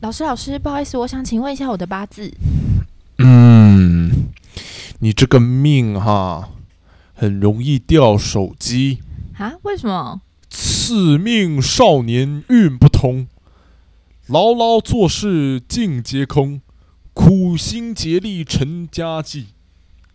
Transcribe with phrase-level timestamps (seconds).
[0.00, 2.30] 老师，老师，不好意思，我想请问一下我的八字。
[3.18, 4.28] 嗯，
[5.00, 6.50] 你这个命哈，
[7.14, 9.00] 很容易掉手机。
[9.38, 9.54] 啊？
[9.62, 10.20] 为什么？
[10.50, 13.26] 此命少年运不通，
[14.26, 16.60] 牢牢做事尽皆空，
[17.14, 19.48] 苦心竭力成家计，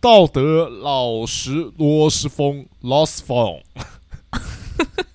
[0.00, 3.62] 道德老实罗斯风，lost phone。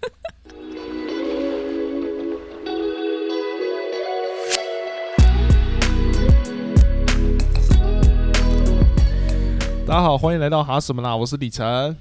[9.88, 11.16] 大家好，欢迎来到哈什么啦？
[11.16, 11.96] 我是李晨，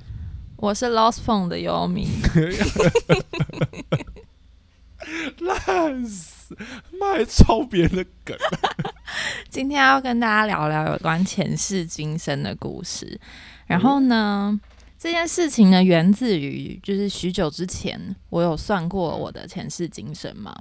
[0.57, 2.09] 我是 Lost Phone 的尤米。
[5.39, 6.57] 烂死，
[6.99, 8.37] 妈还抄别人的梗。
[9.49, 13.21] 今天要跟大家聊聊有关前世今生的故事。
[13.69, 14.61] 然后呢，
[14.99, 20.53] 这件事情呢，源自于就是许久之前，我有算过我的前世今生嘛。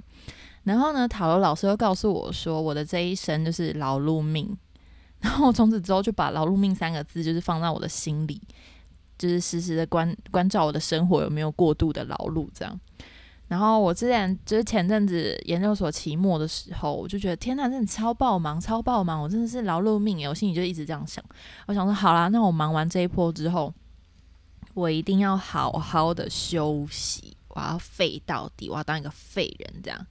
[0.63, 4.55] 然后呢，塔罗老师又告诉我说，我的这一生就是劳碌命。
[5.27, 8.39] 然后从此之后就把“劳碌命”三个字就是放在我的心里，
[9.17, 12.79] 就是时时的关关照我的生活有没有过度的劳碌这样。
[13.47, 20.27] 然后我之前就是前阵子研究所期末的时候，我就觉得天呐，真的超爆忙，超爆忙，我真的是劳碌命诶！
[20.27, 21.23] 我心里就一直这样想。
[21.65, 23.73] 我想说，好啦，那我忙完这一波之后，
[24.75, 30.05] 我一定要好好的休息，我要废到底，我要当一个废人这样。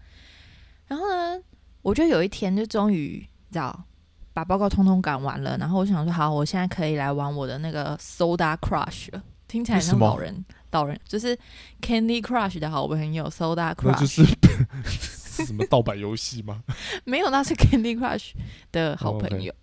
[0.88, 1.40] 然后呢，
[1.82, 3.84] 我就有一天就终于知道。
[4.34, 9.22] 把报告通通赶完了，然后我想说，好，我现在可以来玩我的那个 Soda Crush 了。
[9.46, 11.38] 听起来像老人，老人就是
[11.80, 14.06] Candy Crush 的好朋友 Soda Crush，那就
[14.84, 16.64] 是什么盗版游戏吗？
[17.05, 18.32] 没有，那是 Candy Crush
[18.72, 19.55] 的好朋友。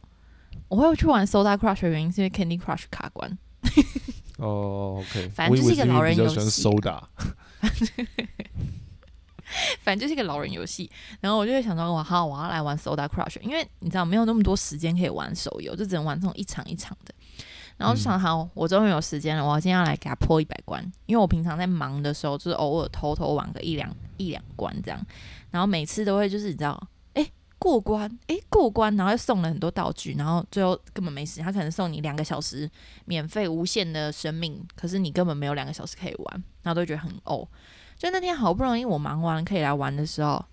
[0.70, 3.38] 我会去玩 Soda Crush 的原因是因为 Candy Crush 卡关。
[4.40, 6.40] 哦，OK，反正就是一个老人游戏。
[6.64, 7.02] Soda。
[9.82, 17.14] 反正就是一个老人游戏，然后我就会想说，哇，好，我要来玩 Soda Crush，因为你知道没有那么多时间可以玩手游，就只能玩这种一场一场的。
[17.78, 25.04] 然后就想，好，我终于有时间了，我今天要来给他破一百关，因为我平常在忙的时候，就是偶尔偷偷玩个一两一两关这样，
[25.50, 27.28] 然后每次都会就是你知道，哎，
[27.58, 32.70] 过关，哎，过关，然后又送了很多道具，然后最后根本没时间，他可能送你两个小时
[33.06, 37.48] 免费无限的生命，可是你根本没有两个小时可以玩，然后都觉得很呕。
[38.02, 40.44] 就那天好不容易我忙完可以来玩的时候，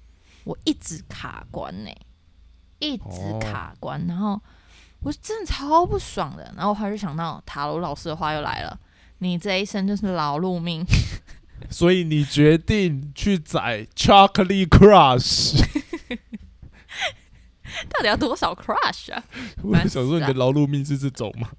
[0.45, 1.91] 我一直卡关呢，
[2.79, 4.39] 一直卡关，然后
[5.01, 6.53] 我真的超不爽的。
[6.55, 8.79] 然后我就想到塔罗老师的话又来了
[9.21, 10.85] ：“你这一生就是劳碌命。
[11.73, 15.57] ”所以你决定去宰 Chocolate Crush。
[17.89, 19.25] 到底要多少 Crush 啊？
[19.63, 21.51] 我想说你的劳碌命是这种吗？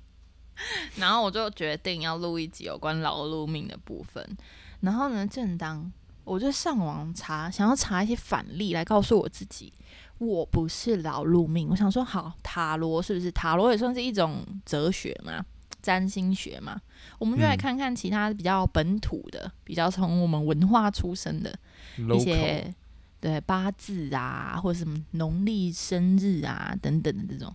[0.97, 4.37] 然后我就决定要录一集有关劳碌命的部分。
[4.81, 5.27] 然后呢？
[5.27, 5.91] 正当
[6.23, 9.73] 我就上网查，想要查一些反例来告诉我自己，
[10.19, 11.67] 我不是劳碌命。
[11.69, 13.31] 我想说，好塔罗是不是？
[13.31, 15.43] 塔罗也算是一种哲学嘛，
[15.81, 16.79] 占星学嘛。
[17.17, 21.53] 我们就来看看其他比较本土的、比较从我们文化出身的
[21.97, 22.73] 一些，
[23.19, 27.53] 对八字啊，或者什么农历生日啊等等的这种。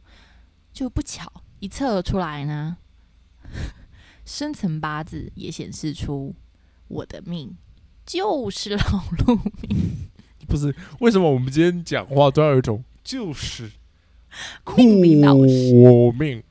[0.72, 2.76] 就不巧一测出来呢，
[4.26, 6.34] 生辰八字也显示出。
[6.94, 7.56] 我的命
[8.06, 10.08] 就是劳碌命，
[10.46, 10.74] 不是？
[11.00, 13.70] 为什么我们今天讲话都要有一种就是
[14.76, 15.72] 命理老师
[16.18, 16.42] 命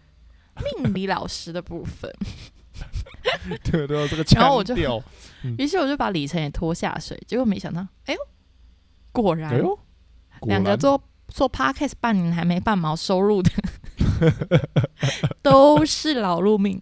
[0.81, 2.11] 命理老师的部分？
[3.63, 4.75] 对对，这个然后我就，
[5.57, 8.19] 于是我就把李晨也拖下水，结果没想到，哎呦，
[9.13, 9.61] 果然，
[10.41, 13.51] 两个做做 podcast 半年还没半毛收入的，
[15.41, 16.81] 都是劳碌命。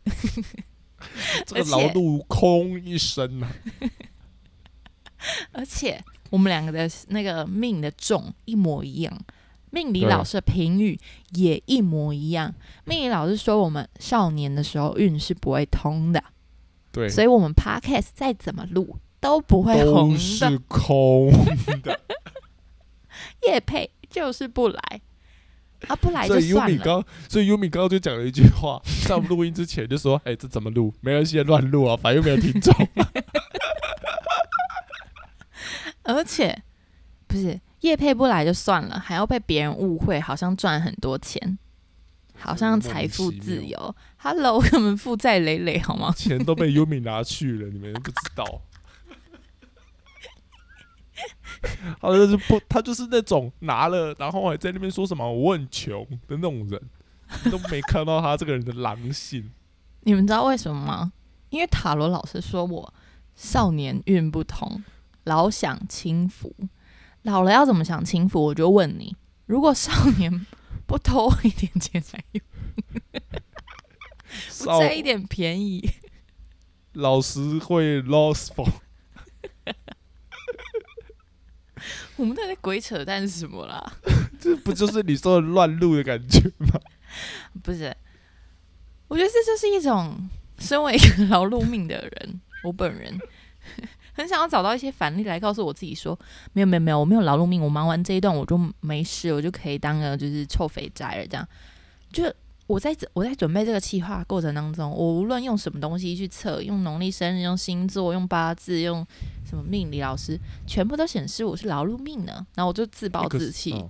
[1.45, 3.47] 这个劳碌空一生呐，
[5.51, 9.19] 而且我们两个的那个命的重一模一样，
[9.71, 10.99] 命理老师的评语
[11.31, 12.53] 也一模一样。
[12.85, 16.23] 命理老师说我们少年的时候运是不会通的，
[16.91, 21.31] 对，所以我们 podcast 再怎么录都不会红的，是空
[21.83, 21.99] 的，
[23.47, 25.01] 叶配就是不来。
[25.87, 26.83] 啊，不来就算了。
[26.83, 30.93] 刚，所以优米刚刚就讲了一句话， 在我们录音之前就说：“哎，这怎么录？
[31.01, 32.73] 没关系，乱录啊，反正又没有听众。”
[36.03, 36.63] 而且
[37.27, 41.57] 不是叶佩不来就算了，还要被别人误会，好像赚很多钱，
[42.37, 43.95] 好像财富自由。
[44.17, 46.13] Hello，我们负债累累好吗？
[46.15, 48.61] 钱都被优米拿去了，你们不知道。
[51.99, 56.81] 好像是不，他就是那种拿了，然后还在那边说什么我很穷的那种人，
[57.51, 59.51] 都没看到他这个人的狼性。
[60.01, 61.13] 你们知道为什么吗？
[61.49, 62.93] 因为塔罗老师说我
[63.35, 64.83] 少年运不同，
[65.25, 66.55] 老想轻浮，
[67.23, 68.45] 老了要怎么想轻浮？
[68.45, 69.15] 我就问你，
[69.45, 70.45] 如果少年
[70.87, 72.43] 不偷一点钱来用，
[74.59, 75.87] 不少占一点便宜，
[76.93, 78.67] 老师会 lost for
[82.21, 83.93] 我们到底在鬼扯淡是什么啦？
[84.39, 86.79] 这不就是你说的乱录的感觉吗？
[87.63, 87.93] 不是，
[89.07, 90.29] 我觉得这就是一种
[90.59, 93.19] 身为一个劳碌命的人，我本人
[94.13, 96.17] 很想要找到一些反例来告诉我自己说，
[96.53, 101.27] 没有没有没有，我没有劳碌命，我忙完这一段我就没事，我就可以当个就是臭肥宅了。
[101.27, 101.47] 这样，
[102.13, 102.31] 就
[102.71, 109.05] 我在我在准备这个企划过程当中，我无论用什么东西去测，用农历生日、用星座、用八字、用
[109.45, 112.47] 什么命理老师，全部都显示我是劳碌命呢。
[112.55, 113.73] 然后我就自暴自弃。
[113.73, 113.89] 哦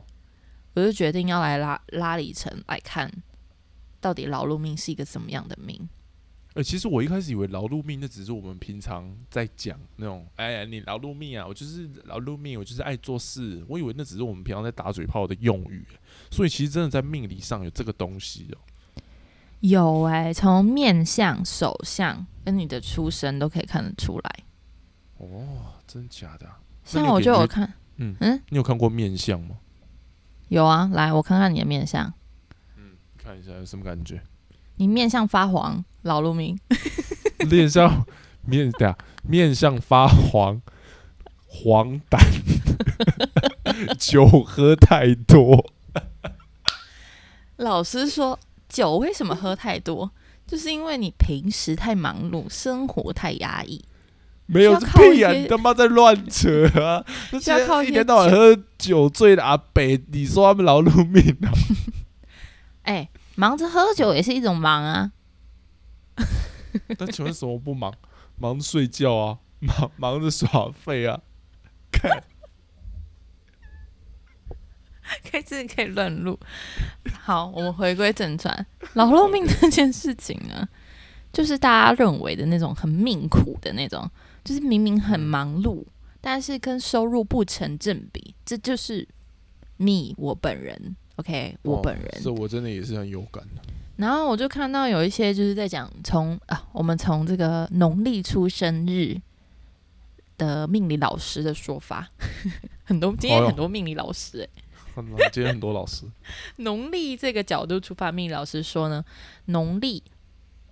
[0.74, 3.12] 我就决定要来拉拉里程来看，
[4.00, 5.89] 到底劳碌命是一个什么样的命？
[6.54, 13.62] 呃，其实我一开始以为劳碌命那只是我们平常在讲那种，哎呀，你劳碌命啊，我就是劳碌命，我就是爱做事。
[13.68, 15.86] 我以为那只是我们平常在打嘴炮的用语，
[16.31, 18.57] 所以其实真的在命理上有这个东西哦。
[19.62, 24.36] 有哎、从面相、手相跟你的出身都可以看得出来。
[25.18, 29.56] 哦，真假的啊、像我就有看，嗯嗯，你有看过面相吗？
[30.50, 32.12] 有啊，来我看看你的面相，
[32.75, 34.22] 嗯看一下有什么感觉？
[34.78, 36.60] 你面相发黄，老路明。
[37.50, 38.06] 面相
[38.46, 40.60] 面对啊，面相发黄，
[41.48, 42.18] 黄疸，
[44.00, 45.69] 酒喝太多。
[47.57, 48.40] 老师说，
[48.71, 50.09] 酒为什么喝太多？
[50.47, 53.83] 就是因为你平时太忙碌，生活太压抑。
[54.47, 57.06] 没有这屁呀、靠一些你他妈在乱扯啊！
[57.31, 61.51] 那需要靠一天到晚喝酒醉的阿北，你说他们劳碌命啊？
[62.83, 65.12] 哎、忙着喝酒也是一种忙啊。
[66.97, 67.94] 但请问什么不忙？
[68.38, 71.21] 忙着睡觉啊，忙忙着耍废啊？
[71.91, 72.23] 看，
[75.30, 76.38] 可以自己可以乱录。
[77.19, 80.68] 好，我们回归正传，劳碌命这件事情呢，
[81.34, 84.10] 就是大家认为的那种很命苦的那种，
[84.44, 85.84] 就是明明很忙碌，
[86.19, 89.08] 但是跟收入不成正比，这就是
[89.78, 90.96] me 我本人。
[91.18, 92.22] OK，我本人。
[92.24, 93.62] 这、我真的也是很有感的。
[93.98, 99.16] 然后我就看到有一些就是在讲从啊，我们从这个农历出生日
[100.38, 102.10] 的命理老师的说法，
[102.84, 104.61] 很多今天很多命理老师、欸，看到
[105.32, 106.06] 今天很多老师，
[106.58, 109.04] 农历这个角度出发，命老师说呢，
[109.46, 110.04] 农历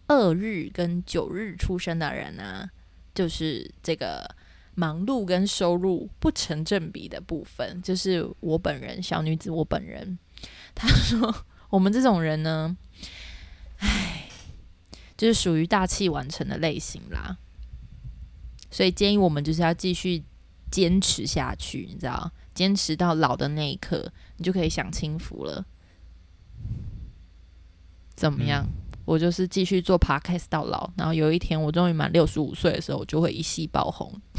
[0.07, 2.69] 二日跟九日出生的人呢，
[3.13, 4.35] 就是这个
[4.75, 7.81] 忙碌跟收入不成正比的部分。
[7.81, 10.17] 就是我本人，小女子，我本人，
[10.73, 12.75] 他说我们这种人呢，
[13.77, 14.29] 唉，
[15.15, 17.37] 就是属于大器晚成的类型啦。
[18.71, 20.23] 所以建议我们就是要继续
[20.71, 25.65] 坚持下去，你知道，坚持到老的那一刻，你就可以享清福了。
[28.17, 28.67] 怎么样？
[29.05, 34.21] 我就是继续做 podcast 到老，然后有一天我终于满六十五岁的时候，我就会一夕爆红。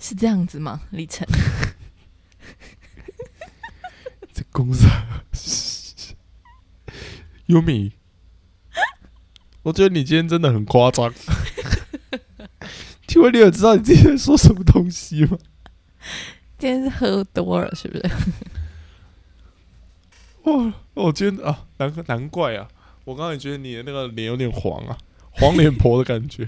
[0.00, 0.80] 是这样子吗？
[0.90, 1.28] 李晨，
[4.32, 4.88] 这公司
[7.44, 7.92] 优米，
[9.64, 11.12] 我觉得你今天真的很夸张。
[13.16, 15.38] 请问你有知道你自己在说什么东西吗？
[16.58, 18.10] 今天是喝多了是不是？
[20.44, 22.68] 哦，我今天啊，难难怪啊，
[23.06, 24.98] 我刚才也觉得你的那个脸有点黄啊，
[25.32, 26.46] 黄脸婆的感觉。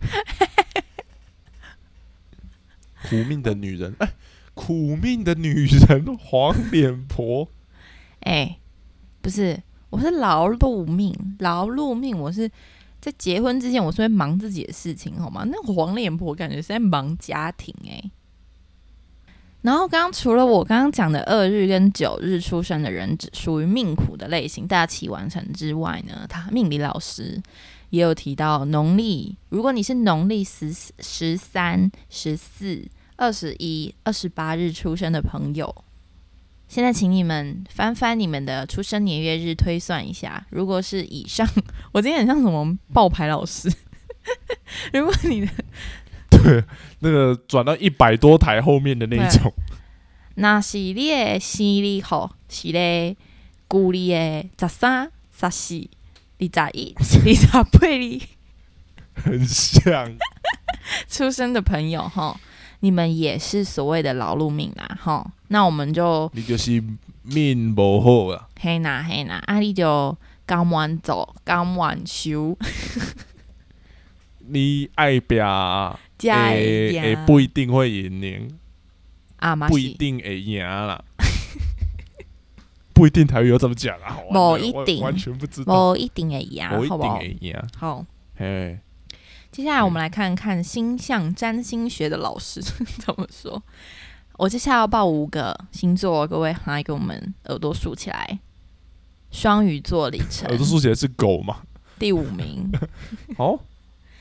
[3.08, 4.12] 苦命的女人，哎，
[4.52, 7.48] 苦命的女人，黄脸婆。
[8.24, 8.58] 哎、
[9.22, 12.50] 不是，我是劳碌命，劳碌命，我是
[13.00, 15.44] 在结婚之前，我是会忙自己的事情，好吗？
[15.46, 18.10] 那黄脸婆感觉是在忙家庭、哎。
[19.62, 27.42] 然后刚刚除了我刚刚讲的二日跟九日出生的人，只属于命苦的类型，大器晚成之外呢，他命理老师
[27.90, 35.84] 也有提到农历，如果你是农历十十三、十四、二十一、二十八日出生的朋友，
[36.70, 41.44] 现在请你们翻翻你们的出生年月日推算一下，如果是以上，
[41.90, 43.68] 我今天很像什么爆牌老师。
[44.94, 45.48] 如果你的
[46.30, 46.62] 对，
[47.00, 49.52] 那个转到一百多台后面的那一种，
[50.36, 53.16] 那是你的生日号是咧
[53.68, 55.74] 旧历的十三、十四、
[56.38, 57.48] 二十一、二十
[57.78, 58.20] 八日
[59.14, 60.16] 很像。
[61.08, 62.38] 出生的朋友哈，
[62.80, 65.30] 你们也是所谓的劳碌命啦哈。
[65.48, 66.82] 那我们就你就是
[67.22, 68.48] 命不好啊。
[68.60, 72.56] 嘿啦嘿啦，啊你就甘愿做，甘愿修。
[74.52, 78.48] 你爱表加诶呀诶不一定会赢呢，
[79.36, 81.02] 啊，不一定会赢啦。
[82.92, 84.18] 不一定台语要怎么讲啊？
[84.30, 85.72] 某一定完全不知道。
[85.90, 86.98] 我一定会赢，我一定？
[86.98, 87.56] 会赢。
[87.76, 88.04] 好，
[88.36, 88.78] 嘿，
[89.60, 92.62] 接下来我们来看看星象占星学的老师
[92.96, 93.62] 怎么说。
[94.38, 98.38] 我接下来要报五个星座，各位来给我们耳朵竖起来。
[99.30, 101.58] 双鱼座李晨耳朵竖起来是狗吗？
[101.98, 102.72] 第五名，
[103.36, 103.60] 哦？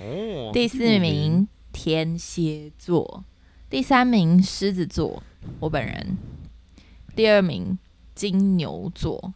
[0.02, 3.24] 哦，第四名天蝎座，
[3.70, 5.24] 第三名狮子座，
[5.62, 6.18] 我本人，
[7.16, 7.80] 第二名
[8.14, 9.34] 金牛座，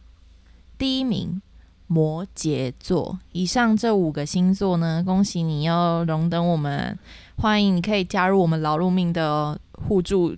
[0.76, 1.40] 第一名
[1.86, 3.18] 摩羯座。
[3.32, 6.98] 以上这五个星座呢，恭喜你要荣登我们，
[7.36, 10.36] 欢迎你可以加入我们劳碌命的互助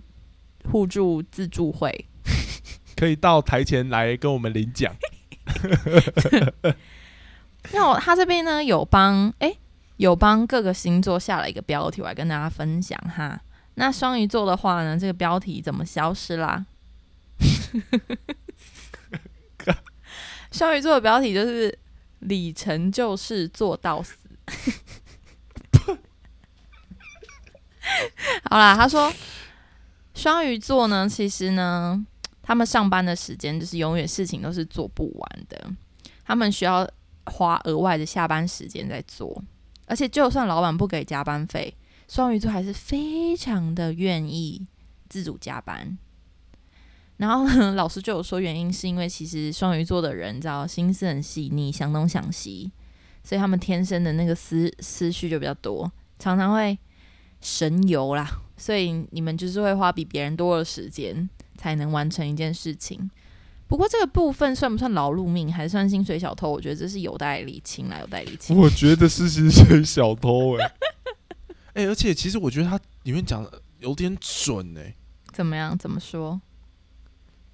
[0.71, 2.07] 互助自助会。
[2.97, 4.93] 可以到台前来跟我们领奖。
[7.73, 9.59] 那我他这边呢有帮诶，
[9.97, 13.41] 有帮各个星座下了一个标题，我来跟大家分享哈。
[13.75, 16.65] 那双鱼座的话呢，这个标题怎么消失啦？
[20.57, 21.79] 双鱼座的标题就是
[22.21, 24.17] “里程就是做到死”。
[28.49, 29.13] 好啦，他说
[30.15, 32.03] 双鱼座呢，其实呢，
[32.41, 35.71] 他们上班的时间就是永远事情都是做不完的，
[36.25, 36.91] 他们需要
[37.27, 39.45] 花额外的下班时间在做，
[39.85, 41.77] 而且就算老板不给加班费，
[42.09, 44.67] 双鱼座还是非常的愿意
[45.11, 45.99] 自主加班。
[47.19, 52.71] 然后呢， 老师就有说，原因是因为其实双鱼座的人，你知道心思很细腻，想东想西，
[53.25, 56.79] 所以他们天生的那个思思绪就比较多，常常会
[57.41, 58.43] 神游啦。
[58.59, 63.11] 所以你们就是会花比别人多的时间才能完成一件事情。
[63.69, 66.51] 不过这个部分算不算劳碌命，还是算薪水小偷？
[66.51, 68.57] 我觉得这是有待理清啦，有待理清。
[68.57, 70.73] 我觉得是薪水小偷哎、
[71.83, 74.95] 哎、而且其实我觉得他里面讲的有点准哎、
[75.33, 75.77] 怎么样？
[75.77, 76.41] 怎么说？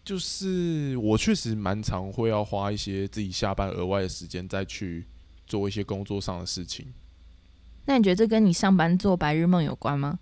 [0.05, 5.07] 就是我确实蛮常会要花一些自己下班额外的时间再去
[5.47, 6.93] 做一些工作上的事情。
[7.85, 10.19] 那你觉得这跟你上班做白日梦有关吗？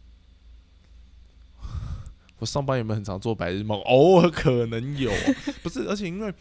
[2.39, 3.79] 我上班有没有很常做白日梦？
[3.81, 5.11] 偶尔可能有，
[5.63, 6.35] 不是，而且因为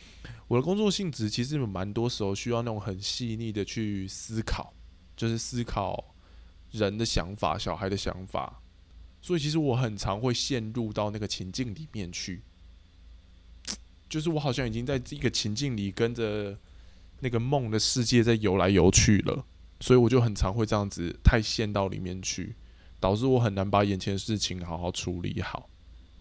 [0.47, 4.73] 我的工作性质，其实有蛮多时候需要那种很细腻的去思考，
[5.15, 6.15] 就是思考
[6.71, 8.61] 人的想法、小孩的想法，
[9.21, 12.41] 所以其实我很常会陷入到那个情境里面去，
[14.09, 16.57] 就是我好像已经在这个情境里跟着
[17.19, 19.45] 那个梦的世界在游来游去了，
[19.79, 22.55] 所以我就很常会这样子太陷到里面去，
[22.99, 25.69] 导致我很难把眼前的事情好好处理好。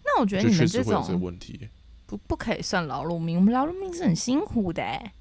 [0.05, 1.69] 那我觉得你们这种问题。
[2.05, 5.11] 不不可以算劳碌命，我们劳碌命是很辛苦的、欸，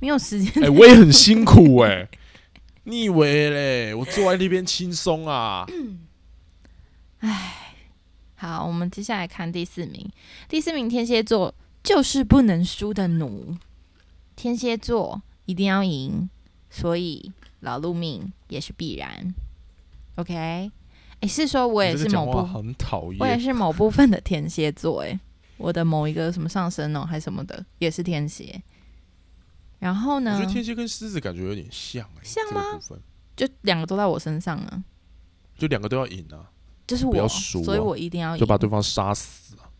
[0.00, 0.62] 没有时间。
[0.62, 2.08] 哎、我也很辛苦哎、
[2.84, 3.92] 你以为嘞？
[3.94, 5.66] 我坐在那边轻松啊？
[7.18, 7.74] 哎
[8.36, 10.08] 好，我们接下来看第四名。
[10.48, 11.52] 第四名天蝎座
[11.86, 13.56] 就是不能输的奴，
[14.34, 16.28] 天蝎座一定要赢，
[16.68, 19.32] 所以劳碌命也是必然。
[20.16, 20.34] OK，
[21.20, 23.38] 哎、是说我也是某部很讨厌我也。
[23.38, 25.20] 是某部分的天蝎座，哎，
[25.58, 28.60] 我的某一个什么上升哦，还是什么的，也是天蝎。
[29.78, 33.00] 然后呢我呢觉得，天蝎跟狮子感觉有点像、欸，像这个部分
[33.36, 34.82] 就两个都在我身上啊，
[35.56, 36.50] 就两个都要赢啊，
[36.84, 38.40] 就是不要我，输啊所以我一定要赢。
[38.40, 39.70] 就把对方杀死啊。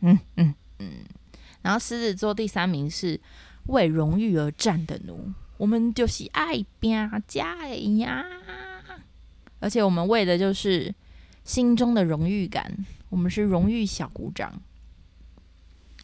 [0.00, 0.92] 嗯嗯嗯。
[1.62, 3.20] 然后狮子座第三名是
[3.66, 8.24] 为荣誉而战的奴，我们就是爱拼加呀，
[9.58, 10.94] 而且我们为的就是
[11.44, 12.74] 心中的荣誉感，
[13.08, 14.52] 我们是荣誉小鼓掌。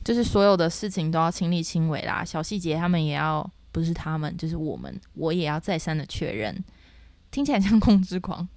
[0.05, 6.65] 就是所有的事情都要亲力亲为啦，小细节他们也要，不是他们，就是我们，我也要再三的确认。
[7.33, 8.49] 听起来像控制狂。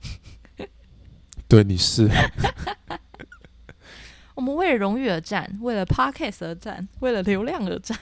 [1.50, 2.08] 对，你是
[4.40, 8.00] 我们为了荣誉而战，为了 podcast 而战，为了流量而战，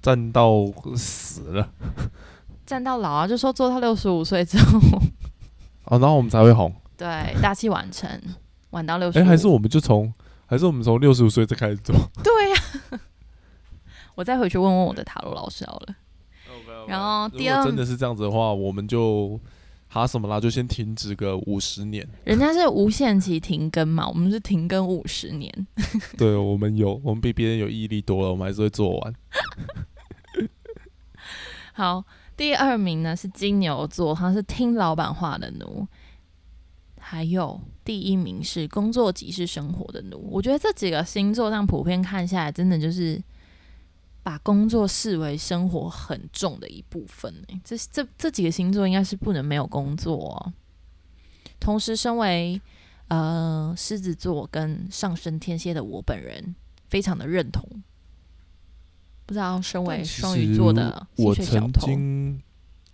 [0.00, 0.64] 战到
[0.96, 1.70] 死了
[2.64, 3.28] 战到老啊！
[3.28, 4.78] 就说做到六十五岁之后，
[5.84, 6.74] 哦，然后我们才会红。
[6.96, 8.08] 对，大器晚成，
[8.70, 9.26] 晚到六十哎、五。
[9.26, 10.10] 还是我们就从，
[10.46, 11.94] 还是我们从六十五岁再开始做。
[12.24, 13.00] 对呀、
[14.14, 15.94] 我再回去问问我的塔罗老师好了。
[16.86, 19.38] 然后第二真的是这样子的话，我们就
[19.98, 22.06] 哈什么啦，就先停止个五十年。
[22.24, 25.52] 人家是无限期停更嘛，我们是停更五十年。
[26.16, 29.14] 对我们有，我们比别人有毅力多了，我们还是会做完。
[31.74, 32.04] 好，
[32.36, 35.86] 第二名呢是金牛座，他是听老板话的奴。
[37.00, 40.28] 还有第一名是工作即是生活的奴。
[40.30, 43.18] 我觉得这几个星座上普遍看下来，真的就是
[44.28, 50.52] 把工作视为生活很重的一部分、欸、这这这几个星座应该是不能没有工作哦。
[51.58, 52.60] 同时身为
[53.06, 56.54] 呃狮子座跟上升天蝎的我本人，
[56.90, 57.66] 非常的认同。
[59.24, 62.38] 不知道身为双鱼座的我曾经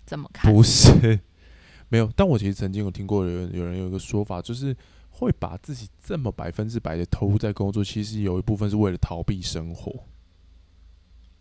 [0.07, 0.55] 怎么看？
[0.55, 1.19] 不是
[1.89, 4.77] 没有，但我其实曾经有听过有人有人有一个说法，就是
[5.11, 9.93] 会把自己这么百分之百的投入在工作，其实有一部分是为了逃避生活。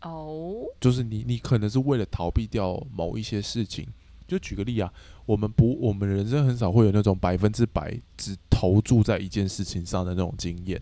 [0.04, 3.88] 哦，就是你，你可能是为了逃避掉某一些事情。
[4.26, 4.92] 就举个例啊，
[5.26, 10.82] 我们不，我们人生很少会有那种百分之百只投注在一件事情上的那种经验。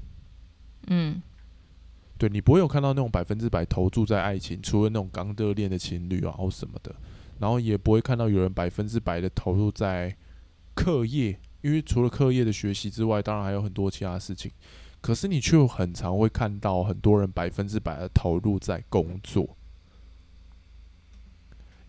[0.88, 1.22] 嗯，
[2.18, 6.96] 对你不会有看到那种百分之百投注在爱情，除了那种刚热恋的情侣啊或什么的，
[7.40, 10.16] 然后也不会看到有人百分之百的投入在
[10.76, 14.52] 课业，因为除了课业的学习之外，当然还有很多其他事情。
[15.02, 19.58] 可是你却很常会看到很多人百分之百的投入在工作。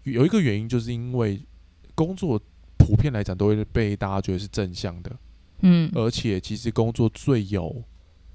[0.02, 1.40] 有一个原因，就是因为
[1.94, 2.40] 工作
[2.78, 5.16] 普遍来讲都会被大家觉得是正向的，
[5.60, 7.84] 嗯，而且其实工作最有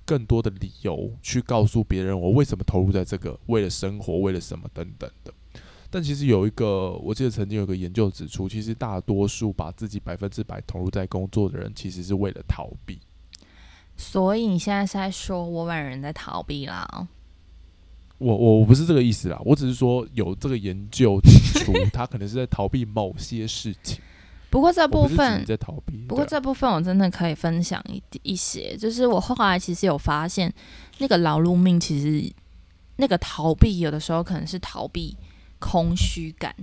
[0.05, 5.33] 更多的理由去告诉别人我为什么投入在这个，为了生活，为了什么等等的。
[5.89, 12.99] 但其实有一个，我记得曾经有个研究指出，其实大多数把自己百分之百投入在工作的人，其实是为了逃避。
[13.97, 16.87] 所以你现在是在说我本人在逃避啦？
[18.19, 23.99] 我我我不是这个意思啦，我只是说有这个研究指出，他可能是在逃避某些事情。
[24.49, 30.51] 不过这部分在逃避，不过这部分我真的可以分享一一些，就是我后来其实有发现，
[30.99, 32.33] 那个劳碌命其实
[32.95, 35.15] 那个逃避有的时候可能是逃避
[35.59, 36.55] 空虚感，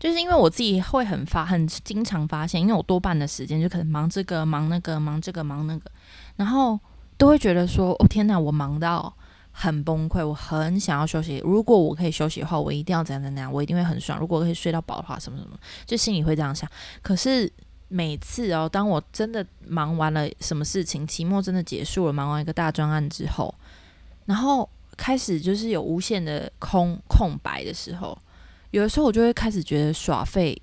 [0.00, 5.90] 就是因为我自己会很发很经常发现，因为我多半的时间就可能忙这个忙那个忙这个忙那个，
[6.38, 6.80] 然后
[7.18, 9.14] 都会觉得说，哦天哪，我忙到。
[9.60, 11.42] 很崩溃，我很想要休息。
[11.44, 14.16] 如果我可以休息的话，我一定要怎样怎样，我一定会很爽。
[14.16, 16.70] 如果可以睡到饱的话，什么什么，就心里会这样想。
[17.02, 17.52] 可是
[17.88, 23.52] 每次哦，当我真的忙完了什么事情，期末真的结束了，忙完一个大专案之后，
[24.26, 28.16] 然后开始就是有无限的空空白的时候，
[28.70, 30.56] 有的时候我就会开始觉得耍废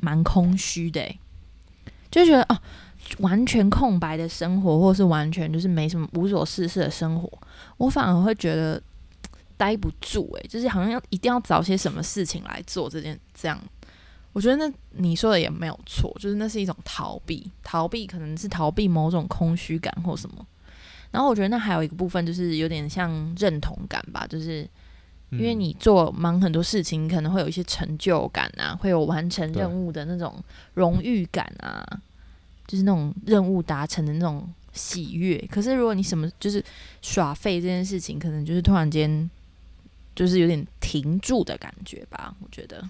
[0.00, 1.02] 蛮空虚的，
[2.12, 2.56] 就觉得哦，
[3.18, 7.30] 完全空白的生活，或是完全就是没什么无所事事的生活，
[7.76, 8.82] 我反而会觉得
[9.56, 13.58] 待不住诶，就是好像要一定要找些什么事情来做这件这样。
[14.32, 20.46] 我觉得那你说的也没有错，就是那是一种逃避，逃避可能是逃避某种空虚感或什么。
[21.10, 24.68] 然后我觉得那还有一个部分就是有点像认同感吧，就是
[25.30, 30.34] 因为嗯你做忙很多事情，可能会有一些成就感啊，会有完成任务的那种
[30.74, 31.82] 荣誉感啊，
[32.66, 35.38] 就是那种任务达成的那种喜悦。
[35.50, 36.64] 可是如果你什么就是
[37.02, 39.30] 耍废这件事情，可能就是突然间
[40.14, 42.88] 就是有点停住的感觉吧，我觉得。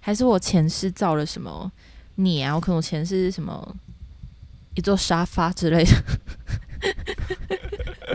[0.00, 1.70] 还是我前世造了什么
[2.16, 2.54] 孽啊？
[2.54, 3.76] 我可能我前世是什么
[4.74, 5.90] 一座沙发之类的。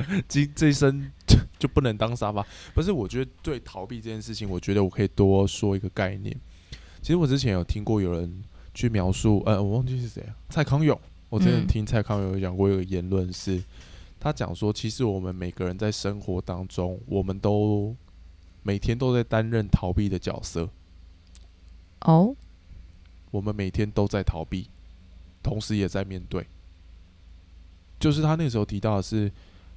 [0.28, 2.46] 今这一生就就不能当沙发。
[2.74, 6.38] 不是，我觉得对逃避这件事情，我觉得我可以多说一个概念。
[7.02, 8.43] 其实我之前有听过有人
[8.78, 10.96] 去描述，呃，我忘记是谁啊，蔡康永。
[11.30, 13.60] 我之前嗯听蔡康永有讲过一个言论是，
[14.20, 17.96] 他讲说，其实我们每个人在生活当中，我们都
[18.62, 20.70] 每天都在担任逃避的角色，
[22.02, 22.36] 哦，
[23.32, 24.68] 我们每天都在逃避，
[25.42, 26.46] 同时也在面对。
[28.00, 29.32] 就是他那时候提到的是，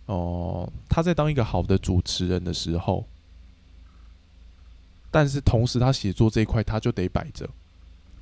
[0.04, 3.06] 哦、他在当一个好的主持人的时候，
[5.10, 7.48] 但是同时他写作这一块他就得摆着。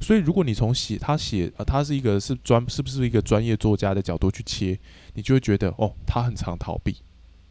[0.00, 4.78] 所以如果你从写他写呃他是一个是专是不是一个专业作家的角度去切，
[5.14, 6.96] 你就会觉得哦，他很常逃避，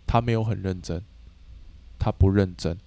[0.05, 1.01] 他没有很认真，
[1.99, 2.77] 他不认真。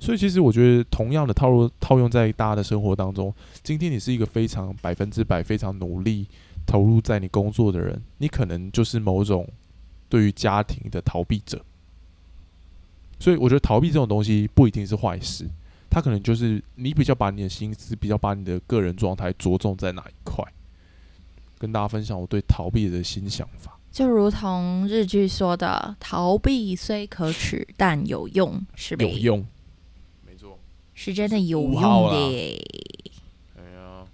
[0.00, 6.26] 所以其实我觉得同样的套路套用在大家的生活当中，今天你是一个非常百分之百非常努力
[6.66, 9.48] 投入在你工作的人，你可能就是某种
[10.08, 11.62] 对于家庭的逃避者。
[13.18, 15.48] 所以我觉得逃避这种东西不一定是坏事，
[15.94, 20.44] 它可能就是你比较把你的心思，比较把你的个人状态着重在哪一块。
[21.56, 23.78] 跟大家分享我对逃避的新想法。
[23.92, 29.04] 就如同日剧说的，逃避虽可耻，但有用，是吧？
[29.04, 29.46] 有，用，
[30.26, 30.58] 没错。
[30.94, 32.60] 是真的有用的耶。
[33.56, 34.04] 哎呀，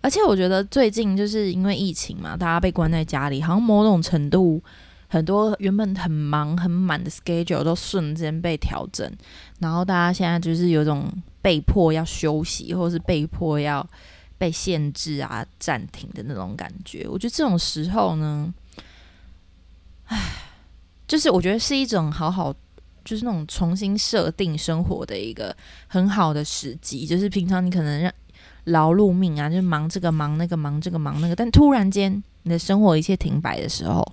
[0.00, 4.62] 而且我觉得最近就是因为疫情嘛，大家被关在家里，好像某种程度，
[5.08, 9.12] 很多原本很忙很满的 schedule 都瞬间被调整，
[9.58, 13.86] 然后大家现在就是有种被迫要休息，或是被迫要
[14.38, 17.06] 被限制啊、暂停的那种感觉。
[17.08, 18.52] 我觉得这种时候呢，
[20.06, 20.18] 唉，
[21.06, 22.54] 就是我觉得是一种好好。
[23.04, 28.12] 就是那种重新设定生活的一个很好的时机，就是平常你可能让
[28.64, 34.06] 劳碌命啊，就忙这个忙那个忙这个忙那个，但突然间你的生活一切停摆的时候，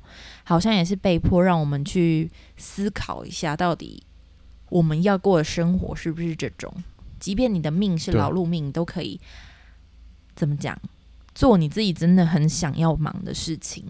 [0.45, 4.01] 好像也是被迫让我们去思考一下，到底
[4.69, 6.73] 我们要过的生活是不是这种？
[7.19, 9.19] 即便你的命是劳碌命，你都可以
[10.35, 10.79] 怎么讲？
[11.33, 13.85] 做你自己真的很想要忙的事情。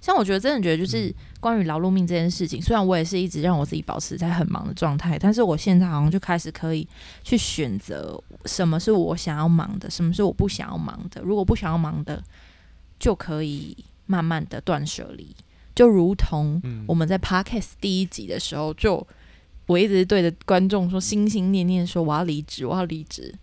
[0.00, 6.86] 像我觉得，真的觉得就是关于劳碌命这件事情，虽然我也是一直让我自己保持在很忙的状态，但是我现在好像就开始可以
[7.22, 11.20] 去选择什么是我想要忙的，什么是我不想要忙的。
[11.22, 12.22] 如果不想要忙的，
[12.98, 15.34] 就可以慢慢的断舍离。
[15.74, 19.04] 就如同嗯我们在 podcast 第一集的时候，就
[19.66, 23.34] 我一直对着观众说，心心念念说我要离职，我要离职。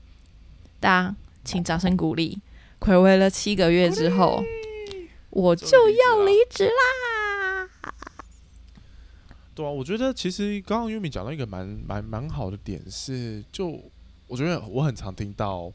[0.80, 2.40] 大家请掌声鼓励。
[2.80, 4.44] 暌违了七个月之后，
[5.30, 7.70] 我就要离职啦。
[9.56, 13.82] 对啊，我觉得其实刚刚优米讲到一个蛮蛮蛮好的点是，就
[14.28, 15.72] 我觉得我很常听到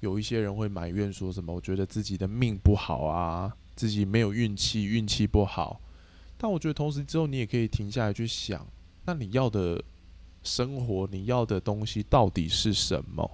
[0.00, 5.80] 有一些人会埋怨说什么，我觉得自己的命不好啊，自己没有运气，运气不好。
[6.36, 8.66] 但我觉得同时之后，你也可以停下来去想，
[9.10, 9.82] 那你要的
[10.44, 13.28] 生活，你要的东西到底是什么？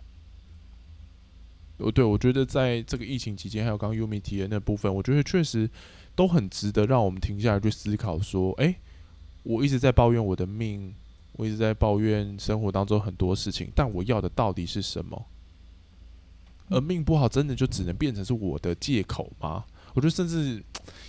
[1.76, 5.68] 哦，对，我觉得在这个疫情期间，还有刚刚优米提的那部分，我觉得确实
[6.14, 8.76] 都很值得让我们停下来去思考，说，诶，
[9.42, 10.94] 我一直在抱怨我的命，
[11.32, 15.26] 我一直在抱怨生活当中很多事情，但我要的到底是什么？
[16.70, 19.66] 而命不好，真的就只能变成是我的借口吗？
[19.92, 20.64] 我觉得甚至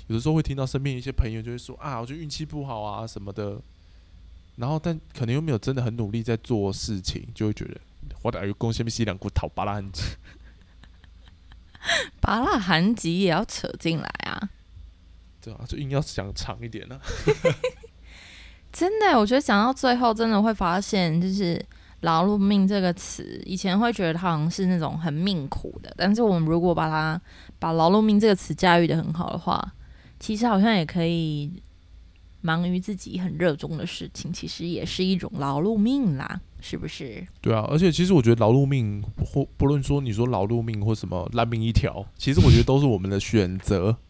[0.07, 3.61] 有的时候会听到身边一些朋友就会说啊，我就运气不好啊什么的，
[4.57, 7.79] 然后但可能又没有真的很努力在做事情，就会觉得
[8.21, 10.03] 我的贡献西两股讨巴拉很急。
[12.19, 14.49] 拔蜡韩吉也要扯进来啊！
[15.39, 16.99] 对啊，就硬要想长一点呢、
[18.73, 21.63] 真的，我觉得讲到最后，真的会发现，就是
[22.01, 27.21] “劳碌命”这个词，以前会觉得它好像是那种很命苦的，但是我们如果把它
[27.59, 29.73] 把“劳碌命”这个词驾驭的很好的话，
[30.19, 31.63] 其实好像也可以
[32.41, 37.25] 忙于自己很热衷的事情，其实也是一种劳碌命啦，是不是？
[37.41, 43.97] 对啊，而且其实我觉得劳碌命或不论说你说劳碌命或什么烂命一条，其实我觉得都是我们的选择。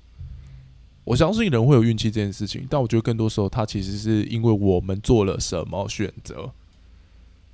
[1.05, 6.51] 我相信人会有运气这件事情，但我觉得更多时候，它其实是因为我们做了什么选择。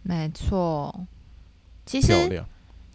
[0.02, 1.06] 没错，
[1.86, 2.44] 其实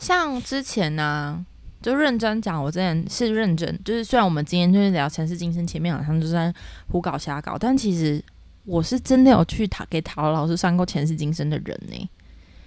[0.00, 1.46] 像之前呢、
[1.80, 6.52] 就认真讲，我之前是认真，就是虽然我们今天就是聊前世今生，前面好像就在
[6.88, 8.22] 胡搞瞎搞，但其实
[8.64, 12.10] 我是真的有去塔给塔罗老师算过前世今生的人呢、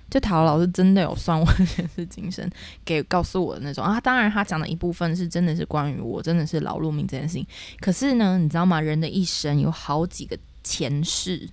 [0.10, 2.50] 就塔罗老师真的有算我前世今生，
[2.84, 4.00] 给告诉我的那种啊。
[4.02, 7.48] 当然，他讲的一部分是真的是关于我真的是劳碌命这件事情。
[7.80, 8.82] 可是呢，你知道吗？
[8.82, 11.48] 人的一生有好几个前世，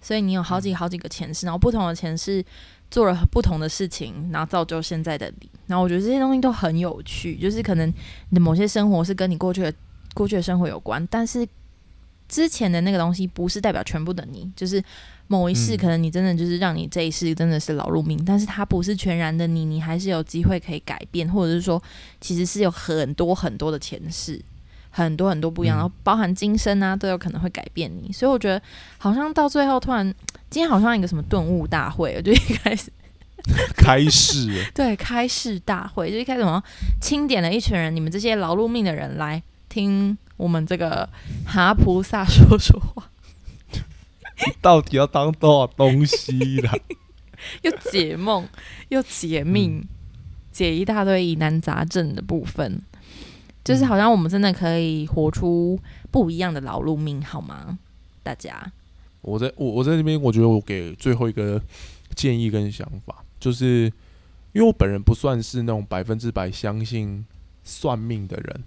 [0.00, 2.44] 所以你有好几好几个前世，然后不同的前世
[2.94, 5.50] 做了不同的事情，然后造就现在的你。
[5.66, 7.88] 然后我觉得这些东西都很有趣，就是可能
[8.28, 9.74] 你的某些生活是跟你过去的
[10.14, 11.44] 过去的生活有关，但是
[12.28, 14.80] 之前的那个东西不是代表全部的你，就是
[15.26, 21.82] 某一世嗯可能你真的就是让你这一世真的是劳碌命，但是它不是全然的你，你还是有机会可以改变，或者是说
[22.20, 24.40] 其实是有很多很多的前世。
[24.96, 28.12] 很多很多不一样，嗯然后包含今生啊，都有可能会改变你。
[28.12, 28.62] 所以我觉得，
[28.96, 30.06] 好像到最后突然，
[30.48, 32.92] 今天好像一个什么顿悟大会，我 就一开始
[33.76, 36.62] 开市了 对开市大会，就一开始我们
[37.00, 41.08] 清点了一群人，你们这些劳碌命的人来听我们这个
[41.44, 43.10] 哈菩萨说说话，
[44.62, 46.72] 到底要当多少东西啦？
[47.62, 48.48] 又解梦，
[48.88, 49.86] 又解命，
[50.52, 52.80] 解一大堆疑难杂症的部分，
[53.64, 55.78] 就是好像我们真的可以活出
[56.10, 57.78] 不一样的劳碌命，好吗？
[58.22, 58.70] 大家，
[59.22, 61.60] 我在我我在这边，我觉得我给最后一个
[62.14, 63.90] 建议跟想法，就是
[64.52, 67.24] 因为我本人不算是那种百分之百相信
[67.64, 68.62] 算命的人，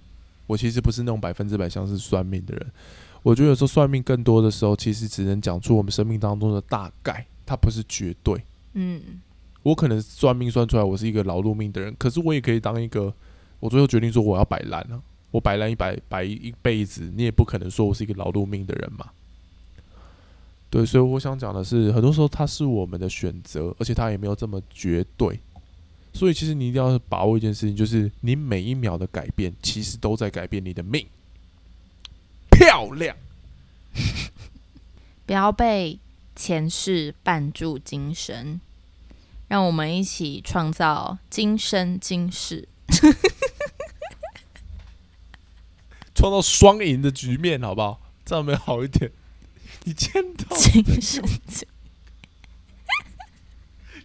[0.48, 2.72] 我其实不是那种百分之百相信算命的人。
[3.24, 8.40] 我觉得有时候算命更多的时候，其实只能讲出我们生命当中的大概，它不是绝对。
[8.74, 9.02] 嗯，
[9.64, 13.14] 我可能算命算出来我是一个劳碌命的人，可是我也可以当一个，
[13.60, 19.10] 我最后决定说我要摆烂了，我摆烂一百摆一辈子，你也不可能说我是一个劳碌命的人嘛。
[20.70, 25.40] 对，所以我想讲的是，很多时候它是我们的选择，而且它也没有这么绝对。
[26.14, 31.06] 所以其实你一定要把握一件事情，就是你每一秒的改变，其实都在改变你的命。
[32.50, 33.16] 漂亮，
[35.26, 36.00] 不要被
[36.36, 38.60] 前世绊住今生，
[39.48, 42.68] 让我们一起创造今生今世。
[46.18, 48.02] 创造双赢的局面，好不好？
[48.26, 49.12] 这样有没有好一点？
[49.86, 51.24] 你见到今生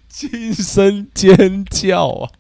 [0.09, 2.31] 今惊声尖叫啊！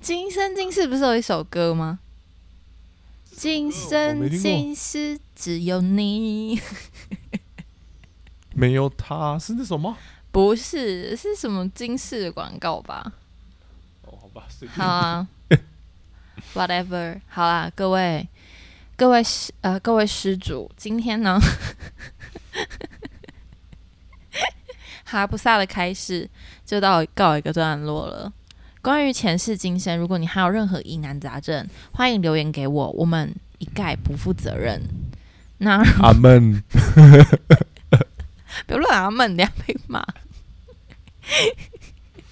[0.00, 2.00] 今生今世不是有一首歌吗？
[3.30, 6.60] 今生今世只有你，
[8.54, 9.96] 没有他是那首吗？
[10.32, 13.12] 不是是什么金饰的广告吧？
[14.02, 15.28] 哦，好吧，随便好啊
[16.54, 18.28] ，whatever，好啦，各位
[18.96, 21.38] 各位施呃各位施主，今天呢，
[25.04, 26.28] 哈布萨的开始
[26.64, 28.32] 就到告一个段落了。
[28.82, 34.80] 关于前世今生，如果你还有任何疑难杂症，欢迎留言给我，我们一概不负责任。
[35.58, 36.62] 那阿门。
[38.66, 40.02] 不要乱阿闷，等下被骂。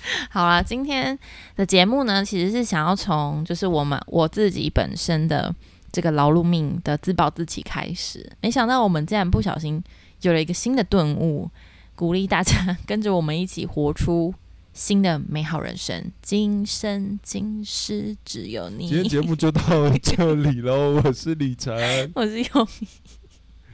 [0.31, 1.19] 好啦，今天
[1.57, 5.55] 的节目呢，其实是想要从就是我们我自己本身的
[5.93, 9.83] 这个劳碌命的自暴自弃开始，没想到我们竟然不小心
[10.23, 11.51] 有了一个新的顿悟，
[11.95, 14.35] 鼓励大家跟着我们一起活出
[14.73, 16.11] 新的美好人生。
[16.21, 18.89] 今生今世只有你。
[18.89, 19.63] 今天节目就到
[20.03, 21.77] 这里喽，我是李晨，
[22.15, 22.69] 我是用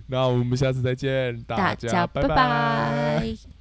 [0.08, 3.59] 那我们下次再见，大家拜拜